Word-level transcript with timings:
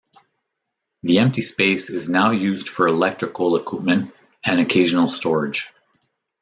The 1.03 1.19
empty 1.19 1.43
space 1.43 1.91
is 1.91 2.09
now 2.09 2.31
used 2.31 2.67
for 2.69 2.87
electrical 2.87 3.55
equipment 3.55 4.15
and 4.43 4.59
occasional 4.59 5.07
storage. 5.07 5.71